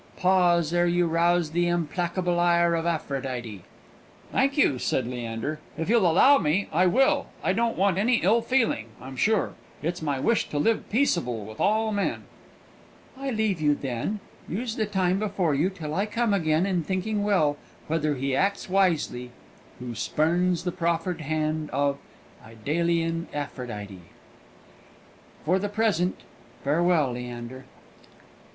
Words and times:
Pause, 0.17 0.73
ere 0.73 0.87
you 0.87 1.05
rouse 1.05 1.51
the 1.51 1.67
implacable 1.67 2.39
ire 2.39 2.73
of 2.73 2.87
Aphrodite!" 2.87 3.61
"Thank 4.31 4.57
you," 4.57 4.79
said 4.79 5.05
Leander; 5.05 5.59
"if 5.77 5.89
you'll 5.89 6.09
allow 6.09 6.39
me, 6.39 6.67
I 6.73 6.87
will. 6.87 7.27
I 7.43 7.53
don't 7.53 7.77
want 7.77 7.99
any 7.99 8.15
ill 8.15 8.41
feeling, 8.41 8.87
I'm 8.99 9.15
sure. 9.15 9.51
It's 9.83 10.01
my 10.01 10.19
wish 10.19 10.49
to 10.49 10.57
live 10.57 10.89
peaceable 10.89 11.45
with 11.45 11.59
all 11.61 11.91
men." 11.91 12.23
"I 13.15 13.29
leave 13.29 13.61
you, 13.61 13.75
then. 13.75 14.21
Use 14.49 14.75
the 14.75 14.87
time 14.87 15.19
before 15.19 15.53
you 15.53 15.69
till 15.69 15.93
I 15.93 16.07
come 16.07 16.33
again 16.33 16.65
in 16.65 16.81
thinking 16.81 17.21
well 17.23 17.57
whether 17.85 18.15
he 18.15 18.35
acts 18.35 18.67
wisely 18.67 19.29
who 19.77 19.93
spurns 19.93 20.63
the 20.63 20.71
proffered 20.71 21.21
hand 21.21 21.69
of 21.69 21.99
Idalian 22.43 23.27
Aphrodite. 23.35 24.01
For 25.45 25.59
the 25.59 25.69
present, 25.69 26.21
farewell, 26.63 27.11
Leander!" 27.11 27.65